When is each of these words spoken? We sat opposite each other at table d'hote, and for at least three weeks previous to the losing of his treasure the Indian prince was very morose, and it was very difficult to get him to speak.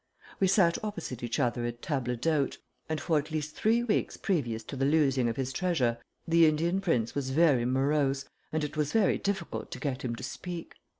We 0.39 0.47
sat 0.47 0.83
opposite 0.83 1.21
each 1.21 1.39
other 1.39 1.63
at 1.63 1.83
table 1.83 2.15
d'hote, 2.15 2.57
and 2.89 2.99
for 2.99 3.19
at 3.19 3.29
least 3.29 3.53
three 3.55 3.83
weeks 3.83 4.17
previous 4.17 4.63
to 4.63 4.75
the 4.75 4.83
losing 4.83 5.29
of 5.29 5.35
his 5.37 5.53
treasure 5.53 5.99
the 6.27 6.47
Indian 6.47 6.81
prince 6.81 7.13
was 7.13 7.29
very 7.29 7.65
morose, 7.65 8.25
and 8.51 8.63
it 8.63 8.75
was 8.75 8.93
very 8.93 9.19
difficult 9.19 9.69
to 9.69 9.79
get 9.79 10.01
him 10.03 10.15
to 10.15 10.23
speak. 10.23 10.73